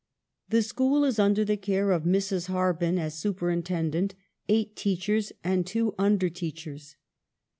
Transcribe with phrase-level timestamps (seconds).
[0.49, 2.47] "The school is under the care of Mrs.
[2.47, 4.15] Harben, as superintendent,
[4.49, 6.95] eight teachers, and two under teachers.